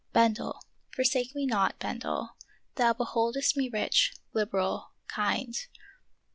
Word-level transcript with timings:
Bendel, 0.13 0.59
forsake 0.95 1.35
me 1.35 1.45
not. 1.45 1.77
Bendel, 1.77 2.31
thou 2.73 2.91
beholdest 2.93 3.55
me 3.55 3.69
rich, 3.71 4.15
liberal, 4.33 4.93
kind. 5.07 5.55